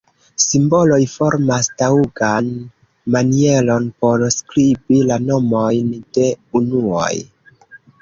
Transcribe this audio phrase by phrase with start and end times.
[0.43, 2.49] Simboloj formas taŭgan
[3.17, 6.31] manieron por skribi la nomojn de
[6.63, 7.17] unuoj.